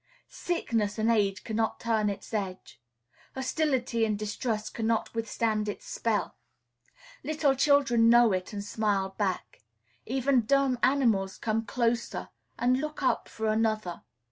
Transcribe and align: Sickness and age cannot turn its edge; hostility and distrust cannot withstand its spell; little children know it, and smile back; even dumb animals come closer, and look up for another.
Sickness 0.29 0.97
and 0.97 1.11
age 1.11 1.43
cannot 1.43 1.79
turn 1.79 2.09
its 2.09 2.33
edge; 2.33 2.81
hostility 3.35 4.03
and 4.03 4.17
distrust 4.17 4.73
cannot 4.73 5.13
withstand 5.13 5.69
its 5.69 5.85
spell; 5.85 6.35
little 7.23 7.53
children 7.53 8.09
know 8.09 8.31
it, 8.31 8.51
and 8.51 8.63
smile 8.63 9.09
back; 9.19 9.61
even 10.07 10.41
dumb 10.47 10.79
animals 10.81 11.37
come 11.37 11.67
closer, 11.67 12.29
and 12.57 12.79
look 12.81 13.03
up 13.03 13.29
for 13.29 13.45
another. 13.45 14.01